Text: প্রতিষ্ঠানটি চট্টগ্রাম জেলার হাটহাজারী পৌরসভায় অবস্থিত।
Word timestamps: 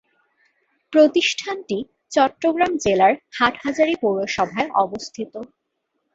প্রতিষ্ঠানটি 0.93 1.77
চট্টগ্রাম 2.11 2.71
জেলার 2.77 3.13
হাটহাজারী 3.37 3.95
পৌরসভায় 4.01 4.69
অবস্থিত। 4.75 5.33